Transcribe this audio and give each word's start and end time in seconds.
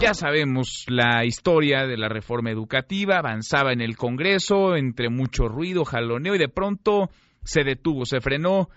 Ya 0.00 0.12
sabemos 0.12 0.84
la 0.88 1.24
historia 1.24 1.86
de 1.86 1.96
la 1.96 2.08
reforma 2.08 2.50
educativa, 2.50 3.18
avanzaba 3.18 3.72
en 3.72 3.80
el 3.80 3.96
Congreso 3.96 4.76
entre 4.76 5.08
mucho 5.08 5.48
ruido, 5.48 5.84
jaloneo 5.84 6.34
y 6.34 6.38
de 6.38 6.48
pronto 6.48 7.10
se 7.42 7.64
detuvo, 7.64 8.04
se 8.04 8.20
frenó 8.20 8.68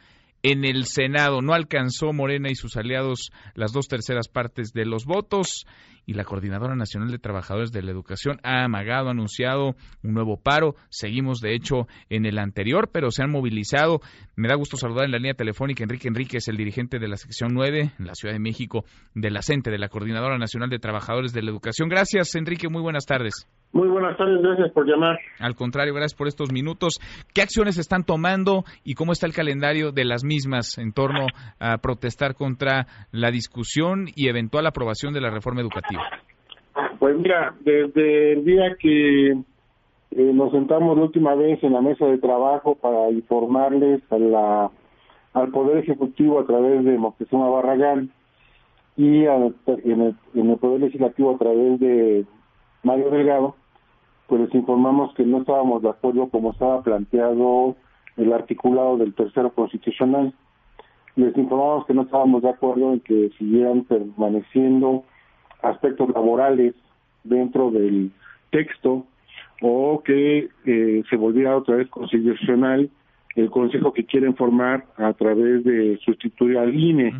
en 0.44 0.66
el 0.66 0.86
Senado. 0.86 1.42
No 1.42 1.54
alcanzó 1.54 2.14
Morena 2.14 2.50
y 2.50 2.56
sus 2.56 2.78
aliados 2.78 3.32
las 3.56 3.72
dos 3.72 3.88
terceras 3.88 4.28
partes 4.28 4.72
de 4.74 4.86
los 4.86 5.06
votos 5.06 5.66
y 6.08 6.14
la 6.14 6.24
Coordinadora 6.24 6.76
Nacional 6.76 7.12
de 7.12 7.20
Trabajadores 7.20 7.72
de 7.72 7.84
la 7.84 7.92
Educación 7.92 8.40
ha 8.42 8.64
amagado, 8.64 9.10
anunciado 9.10 9.76
un 10.04 10.14
nuevo 10.14 10.38
paro. 10.38 10.76
Seguimos, 10.90 11.42
de 11.42 11.54
hecho, 11.54 11.88
en 12.10 12.26
el 12.26 12.40
anterior, 12.40 12.90
pero 12.92 13.12
se 13.12 13.24
han 13.24 13.30
movilizado. 13.30 14.00
Me 14.36 14.48
da 14.48 14.56
gusto 14.56 14.78
saludar 14.78 15.06
en 15.06 15.12
la 15.12 15.18
línea 15.18 15.34
telefónica 15.34 15.84
Enrique 15.84 16.08
Enríquez, 16.08 16.48
el 16.48 16.56
dirigente 16.56 16.98
de 16.98 17.10
la 17.10 17.18
sección 17.18 17.54
9 17.54 17.92
en 18.00 18.08
la 18.08 18.16
Ciudad 18.16 18.34
de 18.34 18.40
México 18.40 18.86
de 19.14 19.30
la 19.30 19.42
CENTE, 19.42 19.70
de 19.70 19.78
la 19.78 19.90
Coordinadora 19.90 20.38
Nacional 20.38 20.70
de 20.70 20.80
Trabajadores 20.80 21.34
de 21.34 21.44
la 21.44 21.52
Educación. 21.52 21.90
Gracias, 21.90 22.34
Enrique. 22.36 22.70
Muy 22.70 22.82
buenas 22.82 23.06
tardes. 23.06 23.48
Muy 23.74 23.90
buenas 23.90 24.18
tardes, 24.18 24.42
gracias 24.42 24.72
por 24.72 24.88
llamar. 24.88 25.20
Al 25.40 25.56
contrario, 25.56 25.94
gracias 25.94 26.18
por 26.18 26.28
estos 26.28 26.52
minutos. 26.52 27.00
¿Qué 27.34 27.42
acciones 27.42 27.78
están 27.78 28.04
tomando 28.04 28.64
y 28.84 28.96
cómo 28.96 29.12
está 29.12 29.28
el 29.28 29.34
calendario 29.34 29.92
de 29.92 30.06
las 30.06 30.24
mismas 30.24 30.78
en 30.78 30.94
torno 30.94 31.28
a 31.60 31.78
protestar 31.78 32.34
contra 32.34 32.88
la 33.12 33.30
discusión 33.30 34.06
y 34.16 34.30
eventual 34.30 34.66
aprobación 34.66 35.14
de 35.14 35.22
la 35.22 35.30
reforma 35.30 35.62
educativa? 35.62 36.02
Pues 37.00 37.18
mira, 37.18 37.54
desde 37.60 38.34
el 38.34 38.46
día 38.46 38.76
que 38.80 39.32
eh, 39.32 39.44
nos 40.12 40.52
sentamos 40.52 40.98
la 40.98 41.04
última 41.04 41.36
vez 41.36 41.62
en 41.64 41.74
la 41.74 41.82
mesa 41.82 42.06
de 42.06 42.18
trabajo 42.18 42.76
para 42.76 43.12
informarles 43.12 44.02
a 44.10 44.18
la, 44.18 44.72
al 45.34 45.50
Poder 45.50 45.78
Ejecutivo 45.80 46.40
a 46.40 46.46
través 46.46 46.84
de 46.86 46.98
Moctezuma 46.98 47.50
Barragán 47.50 48.12
y 48.96 49.26
en, 49.26 49.56
el, 49.66 50.16
en 50.34 50.50
el 50.50 50.58
Poder 50.58 50.82
Legislativo 50.82 51.36
a 51.36 51.38
través 51.38 51.80
de 51.80 52.26
Mario 52.84 53.10
Delgado, 53.12 53.56
pues 54.28 54.42
les 54.42 54.54
informamos 54.56 55.14
que 55.16 55.24
no 55.24 55.40
estábamos 55.40 55.82
de 55.82 55.90
acuerdo 55.90 56.30
como 56.30 56.52
estaba 56.52 56.84
planteado 56.84 57.76
el 58.18 58.34
articulado 58.34 58.98
del 58.98 59.14
tercero 59.14 59.52
constitucional. 59.52 60.34
Les 61.16 61.36
informamos 61.38 61.86
que 61.86 61.94
no 61.94 62.04
estábamos 62.04 62.44
de 62.44 62.50
acuerdo 62.50 62.94
en 62.94 63.00
que 63.00 63.30
siguieran 63.38 63.84
permaneciendo 63.86 65.04
aspectos 65.62 66.10
laborales 66.10 66.76
dentro 67.24 67.72
del 67.72 68.12
texto 68.52 69.06
o 69.62 70.02
que 70.04 70.50
eh, 70.66 71.04
se 71.10 71.16
volviera 71.16 71.58
otra 71.58 71.78
vez 71.78 71.90
constitucional 71.90 72.90
el 73.36 73.50
consejo 73.50 73.94
que 73.94 74.06
quieren 74.06 74.36
formar 74.36 74.86
a 74.98 75.14
través 75.14 75.64
de 75.64 76.00
sustituir 76.04 76.58
al 76.58 76.74
INE. 76.74 77.14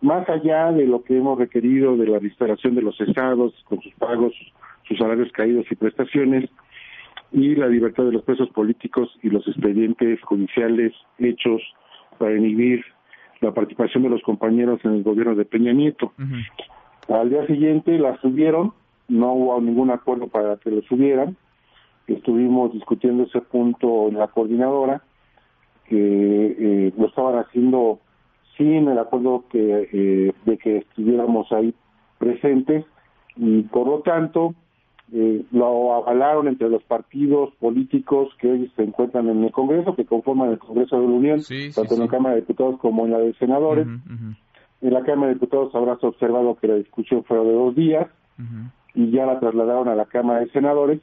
Más 0.00 0.28
allá 0.28 0.72
de 0.72 0.86
lo 0.86 1.02
que 1.02 1.16
hemos 1.16 1.38
requerido 1.38 1.96
de 1.96 2.08
la 2.08 2.18
restauración 2.18 2.74
de 2.74 2.82
los 2.82 3.00
estados 3.00 3.54
con 3.68 3.80
sus 3.80 3.94
pagos, 3.94 4.32
sus 4.88 4.98
salarios 4.98 5.30
caídos 5.32 5.66
y 5.70 5.76
prestaciones, 5.76 6.50
y 7.30 7.54
la 7.54 7.68
libertad 7.68 8.04
de 8.04 8.12
los 8.12 8.22
presos 8.22 8.48
políticos 8.50 9.10
y 9.22 9.28
los 9.28 9.46
expedientes 9.46 10.20
judiciales 10.22 10.92
hechos 11.18 11.60
para 12.18 12.36
inhibir 12.36 12.82
la 13.40 13.52
participación 13.52 14.02
de 14.02 14.08
los 14.08 14.22
compañeros 14.22 14.80
en 14.84 14.94
el 14.94 15.02
gobierno 15.02 15.34
de 15.34 15.44
Peña 15.44 15.72
Nieto. 15.72 16.12
Al 17.08 17.30
día 17.30 17.46
siguiente 17.46 17.98
la 17.98 18.18
subieron, 18.20 18.72
no 19.08 19.32
hubo 19.34 19.60
ningún 19.60 19.90
acuerdo 19.90 20.28
para 20.28 20.56
que 20.56 20.70
lo 20.70 20.82
subieran. 20.82 21.36
Estuvimos 22.06 22.72
discutiendo 22.72 23.24
ese 23.24 23.40
punto 23.40 24.08
en 24.08 24.18
la 24.18 24.28
coordinadora, 24.28 25.02
que 25.86 25.96
eh, 25.96 26.92
lo 26.96 27.06
estaban 27.06 27.38
haciendo 27.38 28.00
sin 28.56 28.88
el 28.88 28.98
acuerdo 28.98 29.44
que 29.50 29.88
eh, 29.92 30.32
de 30.44 30.58
que 30.58 30.78
estuviéramos 30.78 31.50
ahí 31.52 31.72
presentes 32.18 32.84
y 33.36 33.62
por 33.62 33.86
lo 33.86 34.00
tanto 34.00 34.54
eh, 35.12 35.42
lo 35.52 35.94
avalaron 35.94 36.48
entre 36.48 36.68
los 36.68 36.82
partidos 36.82 37.54
políticos 37.60 38.28
que 38.38 38.50
hoy 38.50 38.72
se 38.76 38.82
encuentran 38.82 39.28
en 39.28 39.42
el 39.44 39.52
Congreso, 39.52 39.94
que 39.94 40.04
conforman 40.04 40.50
el 40.50 40.58
Congreso 40.58 41.00
de 41.00 41.06
la 41.06 41.14
Unión, 41.14 41.40
tanto 41.74 41.94
en 41.94 42.00
la 42.00 42.08
Cámara 42.08 42.34
de 42.34 42.42
Diputados 42.42 42.78
como 42.80 43.06
en 43.06 43.12
la 43.12 43.18
de 43.18 43.32
Senadores. 43.34 43.86
En 44.80 44.94
la 44.94 45.02
Cámara 45.02 45.28
de 45.28 45.34
Diputados 45.34 45.74
habrás 45.74 46.02
observado 46.04 46.56
que 46.56 46.68
la 46.68 46.74
discusión 46.74 47.24
fue 47.24 47.38
de 47.38 47.52
dos 47.52 47.74
días 47.74 48.06
y 48.94 49.10
ya 49.10 49.24
la 49.26 49.40
trasladaron 49.40 49.88
a 49.88 49.94
la 49.94 50.04
Cámara 50.04 50.40
de 50.40 50.50
Senadores. 50.50 51.00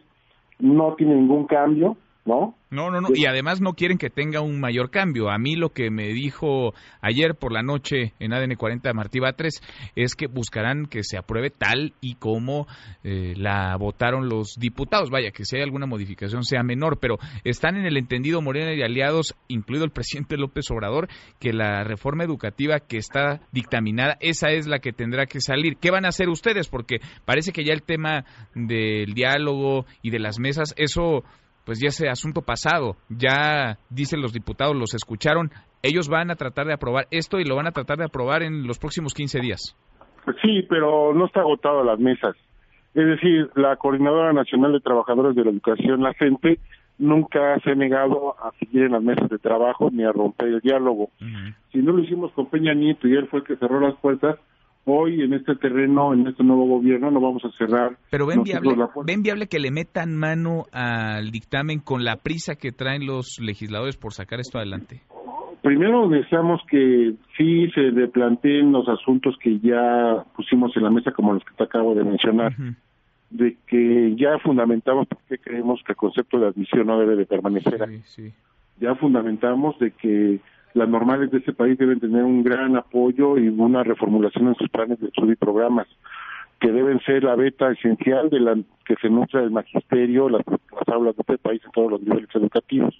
No 0.59 0.93
tiene 0.95 1.15
ningún 1.15 1.47
cambio, 1.47 1.97
¿no? 2.25 2.55
No, 2.71 2.91
no, 2.91 2.99
no. 2.99 3.09
Y 3.13 3.25
además 3.25 3.61
no 3.61 3.73
quieren 3.73 3.97
que 3.97 4.09
tenga 4.09 4.41
un 4.41 4.59
mayor 4.59 4.89
cambio. 4.89 5.29
A 5.29 5.37
mí 5.37 5.55
lo 5.55 5.69
que 5.69 5.91
me 5.91 6.07
dijo 6.07 6.73
ayer 6.99 7.35
por 7.35 7.53
la 7.53 7.61
noche 7.61 8.13
en 8.19 8.33
ADN 8.33 8.55
40 8.55 8.91
Martí 8.93 9.19
Batres 9.19 9.61
es 9.95 10.15
que 10.15 10.27
buscarán 10.27 10.87
que 10.87 11.03
se 11.03 11.17
apruebe 11.17 11.51
tal 11.51 11.93
y 12.01 12.15
como 12.15 12.67
eh, 13.03 13.33
la 13.37 13.77
votaron 13.77 14.27
los 14.27 14.55
diputados. 14.59 15.09
Vaya, 15.09 15.31
que 15.31 15.45
si 15.45 15.55
hay 15.55 15.61
alguna 15.61 15.85
modificación 15.85 16.43
sea 16.43 16.63
menor, 16.63 16.99
pero 16.99 17.17
están 17.43 17.77
en 17.77 17.85
el 17.85 17.95
entendido 17.95 18.41
Morena 18.41 18.73
y 18.73 18.81
aliados, 18.81 19.35
incluido 19.47 19.85
el 19.85 19.91
presidente 19.93 20.35
López 20.35 20.69
Obrador, 20.71 21.07
que 21.39 21.53
la 21.53 21.83
reforma 21.83 22.23
educativa 22.23 22.79
que 22.79 22.97
está 22.97 23.41
dictaminada, 23.51 24.17
esa 24.19 24.49
es 24.49 24.67
la 24.67 24.79
que 24.79 24.91
tendrá 24.91 25.27
que 25.27 25.39
salir. 25.39 25.77
¿Qué 25.77 25.91
van 25.91 26.05
a 26.05 26.09
hacer 26.09 26.27
ustedes? 26.27 26.67
Porque 26.67 26.97
parece 27.23 27.51
que 27.51 27.63
ya 27.63 27.73
el 27.73 27.83
tema 27.83 28.25
del 28.55 29.13
diálogo 29.13 29.85
y 30.01 30.09
de 30.09 30.19
las 30.19 30.39
mesas, 30.39 30.73
eso 30.77 31.23
pues 31.65 31.79
ya 31.79 31.87
ese 31.87 32.07
asunto 32.09 32.41
pasado, 32.41 32.95
ya 33.09 33.77
dicen 33.89 34.21
los 34.21 34.33
diputados, 34.33 34.75
los 34.75 34.93
escucharon, 34.93 35.49
ellos 35.81 36.07
van 36.07 36.31
a 36.31 36.35
tratar 36.35 36.67
de 36.67 36.73
aprobar 36.73 37.07
esto 37.11 37.39
y 37.39 37.45
lo 37.45 37.55
van 37.55 37.67
a 37.67 37.71
tratar 37.71 37.97
de 37.97 38.05
aprobar 38.05 38.43
en 38.43 38.67
los 38.67 38.79
próximos 38.79 39.13
15 39.13 39.39
días. 39.39 39.75
Sí, 40.41 40.63
pero 40.69 41.13
no 41.13 41.25
está 41.25 41.41
agotado 41.41 41.83
las 41.83 41.99
mesas. 41.99 42.35
Es 42.93 43.05
decir, 43.05 43.49
la 43.55 43.75
Coordinadora 43.75 44.31
Nacional 44.31 44.71
de 44.71 44.79
Trabajadores 44.79 45.35
de 45.35 45.43
la 45.43 45.51
Educación, 45.51 46.01
la 46.01 46.13
CENTE, 46.13 46.59
nunca 46.97 47.59
se 47.59 47.71
ha 47.71 47.75
negado 47.75 48.35
a 48.41 48.51
seguir 48.57 48.83
en 48.83 48.93
las 48.93 49.03
mesas 49.03 49.29
de 49.29 49.37
trabajo 49.37 49.89
ni 49.91 50.03
a 50.03 50.11
romper 50.11 50.47
el 50.47 50.61
diálogo. 50.61 51.09
Si 51.71 51.79
no 51.79 51.91
lo 51.91 52.03
hicimos 52.03 52.31
con 52.31 52.49
Peña 52.49 52.73
Nieto 52.73 53.07
y 53.07 53.15
él 53.15 53.27
fue 53.27 53.39
el 53.39 53.45
que 53.45 53.57
cerró 53.57 53.81
las 53.81 53.95
puertas, 53.95 54.37
hoy 54.85 55.21
en 55.21 55.33
este 55.33 55.55
terreno, 55.55 56.13
en 56.13 56.27
este 56.27 56.43
nuevo 56.43 56.65
gobierno, 56.67 57.11
no 57.11 57.19
vamos 57.19 57.43
a 57.43 57.51
cerrar. 57.57 57.97
Pero 58.09 58.25
ven 58.27 58.43
viable, 58.43 58.75
ven 59.05 59.23
viable 59.23 59.47
que 59.47 59.59
le 59.59 59.71
metan 59.71 60.15
mano 60.15 60.65
al 60.71 61.31
dictamen 61.31 61.79
con 61.79 62.03
la 62.03 62.17
prisa 62.17 62.55
que 62.55 62.71
traen 62.71 63.05
los 63.05 63.39
legisladores 63.41 63.97
por 63.97 64.13
sacar 64.13 64.39
esto 64.39 64.57
adelante. 64.57 65.01
Primero 65.61 66.07
deseamos 66.07 66.61
que 66.69 67.15
sí 67.35 67.69
se 67.71 67.81
le 67.81 68.07
planteen 68.07 68.71
los 68.71 68.87
asuntos 68.87 69.35
que 69.41 69.59
ya 69.59 70.23
pusimos 70.35 70.75
en 70.77 70.83
la 70.83 70.91
mesa, 70.91 71.11
como 71.11 71.33
los 71.33 71.43
que 71.43 71.55
te 71.55 71.63
acabo 71.63 71.95
de 71.95 72.03
mencionar, 72.03 72.55
de 73.31 73.57
que 73.65 74.15
ya 74.15 74.37
fundamentamos 74.43 75.07
porque 75.07 75.39
creemos 75.39 75.81
que 75.83 75.93
el 75.93 75.97
concepto 75.97 76.39
de 76.39 76.49
admisión 76.49 76.85
no 76.85 76.99
debe 76.99 77.15
de 77.15 77.25
permanecer. 77.25 77.83
Ya 78.79 78.93
fundamentamos 78.95 79.79
de 79.79 79.89
que 79.89 80.39
las 80.75 80.89
normales 80.89 81.31
de 81.31 81.37
ese 81.37 81.53
país 81.53 81.77
deben 81.77 82.01
tener 82.01 82.23
un 82.23 82.43
gran 82.43 82.75
apoyo 82.75 83.37
y 83.37 83.47
una 83.47 83.81
reformulación 83.83 84.49
en 84.49 84.55
sus 84.55 84.69
planes 84.69 84.99
de 84.99 85.07
estudio 85.07 85.31
y 85.31 85.37
programas 85.37 85.87
que 86.59 86.69
deben 86.69 86.99
ser 87.01 87.23
la 87.23 87.35
beta 87.35 87.71
esencial 87.71 88.29
de 88.29 88.41
la 88.41 88.55
que 88.85 88.95
se 89.01 89.09
nutre 89.09 89.41
el 89.41 89.51
magisterio, 89.51 90.27
las, 90.27 90.41
aulas 90.87 91.15
de 91.15 91.21
este 91.21 91.37
país 91.37 91.61
en 91.65 91.71
todos 91.71 91.91
los 91.91 92.01
niveles 92.01 92.29
educativos. 92.33 92.93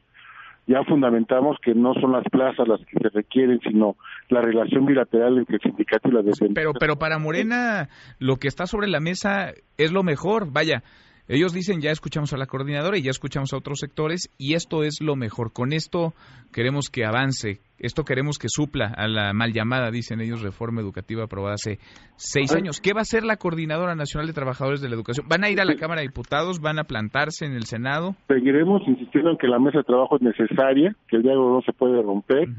Ya 0.67 0.83
fundamentamos 0.85 1.57
que 1.61 1.75
no 1.75 1.93
son 1.95 2.13
las 2.13 2.23
plazas 2.31 2.65
las 2.65 2.79
que 2.85 2.97
se 2.97 3.09
requieren, 3.09 3.59
sino 3.59 3.97
la 4.29 4.41
relación 4.41 4.85
bilateral 4.85 5.37
entre 5.37 5.57
el 5.57 5.61
sindicato 5.61 6.07
y 6.07 6.11
la 6.13 6.21
defensa. 6.21 6.53
Pero, 6.55 6.71
pero 6.79 6.95
para 6.95 7.19
Morena, 7.19 7.89
lo 8.19 8.37
que 8.37 8.47
está 8.47 8.65
sobre 8.65 8.87
la 8.87 9.01
mesa 9.01 9.51
es 9.77 9.91
lo 9.91 10.01
mejor. 10.01 10.51
Vaya, 10.51 10.81
ellos 11.27 11.53
dicen, 11.53 11.81
ya 11.81 11.89
escuchamos 11.89 12.33
a 12.33 12.37
la 12.37 12.45
coordinadora 12.45 12.99
y 12.99 13.01
ya 13.01 13.09
escuchamos 13.09 13.51
a 13.51 13.57
otros 13.57 13.79
sectores 13.79 14.29
y 14.37 14.53
esto 14.53 14.83
es 14.83 15.01
lo 15.01 15.15
mejor. 15.15 15.53
Con 15.53 15.73
esto 15.73 16.13
queremos 16.53 16.89
que 16.91 17.03
avance, 17.03 17.61
esto 17.79 18.03
queremos 18.03 18.37
que 18.37 18.47
supla 18.47 18.93
a 18.95 19.07
la 19.07 19.33
mal 19.33 19.51
llamada, 19.51 19.89
dicen 19.89 20.21
ellos, 20.21 20.43
reforma 20.43 20.81
educativa 20.81 21.23
aprobada 21.23 21.55
hace 21.55 21.79
seis 22.15 22.55
años. 22.55 22.79
¿Qué 22.79 22.93
va 22.93 22.99
a 22.99 23.01
hacer 23.01 23.23
la 23.23 23.37
Coordinadora 23.37 23.95
Nacional 23.95 24.27
de 24.27 24.33
Trabajadores 24.33 24.81
de 24.81 24.89
la 24.89 24.95
Educación? 24.95 25.25
¿Van 25.27 25.43
a 25.43 25.49
ir 25.49 25.59
a 25.59 25.65
la 25.65 25.75
Cámara 25.75 26.01
de 26.01 26.07
Diputados? 26.07 26.61
¿Van 26.61 26.77
a 26.77 26.83
plantarse 26.83 27.45
en 27.45 27.53
el 27.53 27.63
Senado? 27.63 28.15
Seguiremos 28.27 28.83
insistiendo 28.87 29.31
en 29.31 29.37
que 29.37 29.47
la 29.47 29.57
mesa 29.57 29.79
de 29.79 29.83
trabajo 29.83 30.17
es 30.17 30.21
necesaria, 30.21 30.95
que 31.07 31.17
el 31.17 31.23
diálogo 31.23 31.55
no 31.55 31.61
se 31.61 31.73
puede 31.73 32.03
romper 32.03 32.49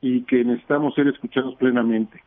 y 0.00 0.22
que 0.22 0.44
necesitamos 0.44 0.94
ser 0.94 1.08
escuchados 1.08 1.56
plenamente 1.56 2.22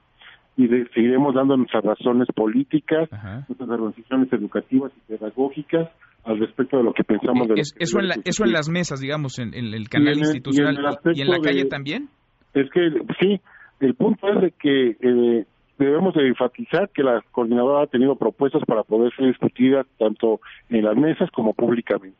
y 0.57 0.67
seguiremos 0.93 1.33
dando 1.33 1.57
nuestras 1.57 1.83
razones 1.83 2.27
políticas, 2.35 3.09
nuestras 3.47 3.69
organizaciones 3.69 4.31
educativas 4.33 4.91
y 4.97 5.13
pedagógicas 5.13 5.89
al 6.23 6.39
respecto 6.39 6.77
de 6.77 6.83
lo 6.83 6.93
que 6.93 7.03
pensamos 7.03 7.47
de 7.47 7.55
eso, 7.55 7.99
en 7.99 8.21
eso 8.23 8.43
en 8.43 8.51
las 8.51 8.69
mesas, 8.69 8.99
digamos, 8.99 9.39
en, 9.39 9.53
el 9.53 9.89
canal 9.89 10.17
institucional 10.17 10.77
y 11.13 11.21
en, 11.21 11.29
la 11.29 11.39
calle 11.39 11.65
también. 11.65 12.09
Es 12.53 12.69
que 12.69 12.89
sí, 13.19 13.39
el 13.79 13.95
punto 13.95 14.27
es 14.27 14.41
de 14.41 14.51
que 14.51 14.97
eh, 14.99 15.45
debemos 15.79 16.13
de 16.13 16.27
enfatizar 16.27 16.89
que 16.89 17.01
la 17.01 17.23
coordinadora 17.31 17.83
ha 17.83 17.87
tenido 17.87 18.15
propuestas 18.15 18.61
para 18.67 18.83
poder 18.83 19.13
ser 19.15 19.27
discutidas 19.27 19.87
tanto 19.97 20.41
en 20.69 20.85
las 20.85 20.95
mesas 20.95 21.31
como 21.31 21.53
públicamente. 21.53 22.17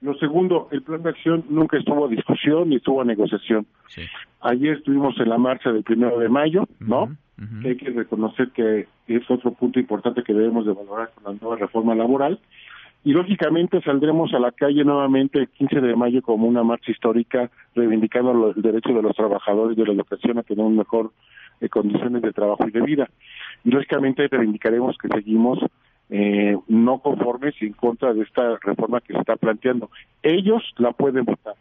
Lo 0.00 0.14
segundo, 0.18 0.68
el 0.72 0.82
plan 0.82 1.02
de 1.02 1.10
acción 1.10 1.44
nunca 1.48 1.78
estuvo 1.78 2.06
a 2.06 2.08
discusión 2.08 2.68
ni 2.68 2.76
estuvo 2.76 3.02
a 3.02 3.04
negociación. 3.04 3.66
Ayer 4.40 4.76
estuvimos 4.76 5.18
en 5.20 5.28
la 5.28 5.38
marcha 5.38 5.72
del 5.72 5.82
primero 5.82 6.18
de 6.18 6.28
mayo, 6.28 6.68
¿no? 6.80 7.16
Hay 7.38 7.76
que 7.76 7.90
reconocer 7.90 8.50
que 8.50 8.86
es 9.06 9.30
otro 9.30 9.52
punto 9.52 9.78
importante 9.78 10.22
que 10.22 10.32
debemos 10.32 10.64
de 10.64 10.72
valorar 10.72 11.10
con 11.14 11.24
la 11.24 11.38
nueva 11.40 11.56
reforma 11.56 11.94
laboral. 11.94 12.40
Y 13.04 13.12
lógicamente 13.12 13.80
saldremos 13.82 14.34
a 14.34 14.40
la 14.40 14.50
calle 14.50 14.84
nuevamente 14.84 15.38
el 15.38 15.48
15 15.48 15.80
de 15.80 15.94
mayo 15.94 16.22
como 16.22 16.48
una 16.48 16.64
marcha 16.64 16.90
histórica 16.90 17.50
reivindicando 17.74 18.52
el 18.54 18.60
derecho 18.60 18.92
de 18.92 19.02
los 19.02 19.14
trabajadores 19.14 19.76
de 19.76 19.84
la 19.84 19.92
educación 19.92 20.38
a 20.38 20.42
tener 20.42 20.66
mejor 20.66 21.12
eh, 21.60 21.68
condiciones 21.68 22.22
de 22.22 22.32
trabajo 22.32 22.66
y 22.66 22.72
de 22.72 22.80
vida. 22.80 23.08
Y 23.64 23.70
lógicamente 23.70 24.26
reivindicaremos 24.28 24.96
que 24.98 25.08
seguimos 25.08 25.58
eh, 26.10 26.56
no 26.68 26.98
conformes 26.98 27.54
y 27.60 27.66
en 27.66 27.72
contra 27.74 28.12
de 28.12 28.22
esta 28.22 28.58
reforma 28.62 29.00
que 29.00 29.12
se 29.12 29.20
está 29.20 29.36
planteando. 29.36 29.90
Ellos 30.22 30.62
la 30.78 30.92
pueden 30.92 31.24
votar. 31.24 31.54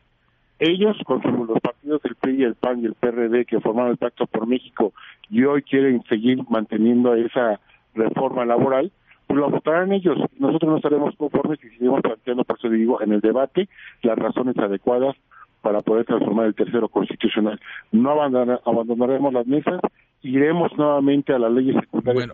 Ellos, 0.59 0.97
con 1.05 1.21
los 1.47 1.59
partidos 1.59 2.01
del 2.01 2.15
PRI, 2.15 2.43
el 2.43 2.55
PAN 2.55 2.81
y 2.81 2.85
el 2.85 2.93
PRD 2.93 3.45
que 3.45 3.59
formaron 3.59 3.91
el 3.91 3.97
Pacto 3.97 4.25
por 4.25 4.47
México 4.47 4.93
y 5.29 5.43
hoy 5.43 5.63
quieren 5.63 6.03
seguir 6.07 6.39
manteniendo 6.49 7.13
esa 7.15 7.59
reforma 7.93 8.45
laboral, 8.45 8.91
pues 9.27 9.39
lo 9.39 9.49
votarán 9.49 9.91
ellos. 9.91 10.17
Nosotros 10.39 10.69
no 10.69 10.77
estaremos 10.77 11.15
conformes 11.17 11.59
y 11.63 11.69
seguimos 11.69 12.01
planteando, 12.01 12.43
por 12.43 12.57
eso 12.57 12.69
digo, 12.69 13.01
en 13.01 13.11
el 13.11 13.21
debate 13.21 13.67
las 14.01 14.17
razones 14.17 14.57
adecuadas 14.57 15.15
para 15.61 15.81
poder 15.81 16.05
transformar 16.05 16.45
el 16.45 16.55
tercero 16.55 16.87
constitucional. 16.87 17.59
No 17.91 18.11
abandonaremos 18.11 19.33
las 19.33 19.47
mesas, 19.47 19.81
iremos 20.21 20.71
nuevamente 20.77 21.33
a 21.33 21.39
las 21.39 21.51
leyes 21.51 21.75
secundarias 21.81 22.29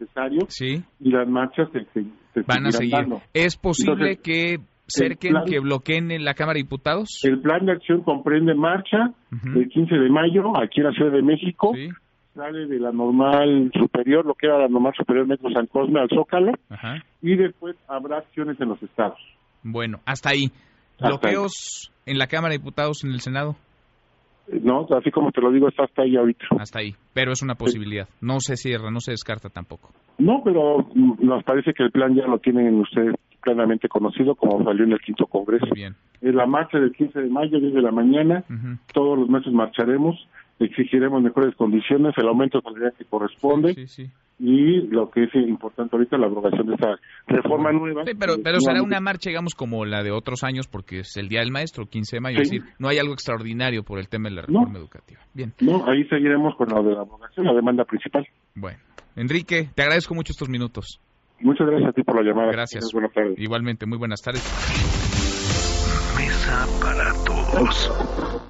necesario 0.00 0.46
y 0.98 1.10
las 1.10 1.28
marchas 1.28 1.68
se, 1.72 2.04
van 2.46 2.66
a 2.66 2.72
seguir. 2.72 2.94
¿Es 3.34 3.56
posible 3.56 4.16
que 4.16 4.58
cerquen, 4.90 5.34
que 5.46 5.60
bloqueen 5.60 6.24
la 6.24 6.34
Cámara 6.34 6.54
de 6.54 6.64
Diputados? 6.64 7.20
El 7.22 7.40
plan 7.40 7.64
de 7.66 7.72
acción 7.72 8.02
comprende 8.02 8.54
marcha 8.54 9.12
el 9.30 9.68
15 9.68 9.94
de 9.94 10.10
mayo 10.10 10.56
aquí 10.60 10.80
en 10.80 10.86
la 10.86 10.92
Ciudad 10.92 11.12
de 11.12 11.22
México. 11.22 11.72
Sale 12.34 12.66
de 12.66 12.78
la 12.78 12.92
normal 12.92 13.72
superior, 13.74 14.24
lo 14.24 14.34
que 14.34 14.46
era 14.46 14.58
la 14.58 14.68
normal 14.68 14.92
superior 14.96 15.26
Metro 15.26 15.50
San 15.50 15.66
Cosme 15.66 16.00
al 16.00 16.08
Zócalo. 16.08 16.52
Y 17.22 17.36
después 17.36 17.76
habrá 17.88 18.18
acciones 18.18 18.60
en 18.60 18.68
los 18.68 18.82
estados. 18.82 19.18
Bueno, 19.62 19.98
hasta 20.06 20.30
ahí. 20.30 20.50
¿Bloqueos 21.00 21.90
en 22.06 22.18
la 22.18 22.26
Cámara 22.26 22.52
de 22.52 22.58
Diputados, 22.58 23.04
en 23.04 23.12
el 23.12 23.20
Senado? 23.20 23.56
No, 24.62 24.86
así 24.96 25.10
como 25.10 25.30
te 25.30 25.40
lo 25.40 25.52
digo, 25.52 25.68
está 25.68 25.84
hasta 25.84 26.02
ahí 26.02 26.16
ahorita. 26.16 26.44
Hasta 26.58 26.80
ahí, 26.80 26.94
pero 27.14 27.32
es 27.32 27.42
una 27.42 27.54
posibilidad. 27.54 28.08
No 28.20 28.40
se 28.40 28.56
cierra, 28.56 28.90
no 28.90 29.00
se 29.00 29.12
descarta 29.12 29.48
tampoco. 29.48 29.90
No, 30.18 30.42
pero 30.44 30.88
nos 30.94 31.44
parece 31.44 31.72
que 31.72 31.84
el 31.84 31.92
plan 31.92 32.14
ya 32.14 32.26
lo 32.26 32.38
tienen 32.38 32.80
ustedes 32.80 33.14
plenamente 33.40 33.88
conocido, 33.88 34.34
como 34.34 34.62
salió 34.64 34.84
en 34.84 34.92
el 34.92 35.00
quinto 35.00 35.26
congreso. 35.26 35.66
bien. 35.74 35.94
Es 36.20 36.34
la 36.34 36.46
marcha 36.46 36.78
del 36.78 36.92
15 36.92 37.20
de 37.20 37.28
mayo, 37.28 37.60
desde 37.60 37.80
la 37.80 37.90
mañana. 37.90 38.44
Todos 38.92 39.18
los 39.18 39.28
meses 39.28 39.52
marcharemos, 39.52 40.16
exigiremos 40.58 41.22
mejores 41.22 41.54
condiciones, 41.56 42.14
el 42.16 42.28
aumento 42.28 42.60
de 42.60 42.92
que 42.98 43.04
corresponde. 43.04 43.74
Sí, 43.74 43.86
sí, 43.86 44.10
y 44.40 44.80
lo 44.88 45.10
que 45.10 45.24
es 45.24 45.34
importante 45.34 45.94
ahorita 45.94 46.16
la 46.16 46.26
abrogación 46.26 46.66
de 46.66 46.74
esta 46.74 46.96
reforma 47.26 47.72
nueva. 47.72 48.04
pero, 48.18 48.36
pero 48.42 48.58
será 48.60 48.82
una 48.82 48.98
marcha, 48.98 49.28
digamos, 49.28 49.54
como 49.54 49.84
la 49.84 50.02
de 50.02 50.10
otros 50.10 50.42
años, 50.44 50.66
porque 50.66 51.00
es 51.00 51.16
el 51.18 51.28
Día 51.28 51.40
del 51.40 51.52
Maestro, 51.52 51.84
15 51.84 52.16
de 52.16 52.20
mayo, 52.20 52.40
es 52.40 52.50
decir, 52.50 52.66
no 52.78 52.88
hay 52.88 52.98
algo 52.98 53.12
extraordinario 53.12 53.82
por 53.82 53.98
el 53.98 54.08
tema 54.08 54.30
de 54.30 54.36
la 54.36 54.42
reforma 54.42 54.78
educativa. 54.78 55.20
Bien. 55.34 55.52
No, 55.60 55.86
ahí 55.86 56.04
seguiremos 56.04 56.56
con 56.56 56.68
la 56.68 56.80
de 56.80 56.94
la 56.94 57.02
abrogación, 57.02 57.46
la 57.46 57.52
demanda 57.52 57.84
principal. 57.84 58.26
Bueno, 58.54 58.78
Enrique, 59.14 59.68
te 59.74 59.82
agradezco 59.82 60.14
mucho 60.14 60.32
estos 60.32 60.48
minutos. 60.48 61.00
Muchas 61.40 61.66
gracias 61.66 61.90
a 61.90 61.92
ti 61.92 62.02
por 62.02 62.16
la 62.16 62.22
llamada. 62.22 62.52
Gracias. 62.52 62.92
Igualmente, 63.36 63.86
muy 63.86 63.98
buenas 63.98 64.20
tardes. 64.22 64.42
Mesa 66.16 66.66
para 66.80 67.12
todos. 67.24 68.46